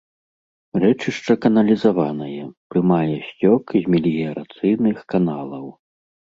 Рэчышча 0.83 1.33
каналізаванае, 1.43 2.45
прымае 2.71 3.17
сцёк 3.27 3.63
з 3.77 3.95
меліярацыйных 3.97 4.97
каналаў. 5.15 5.65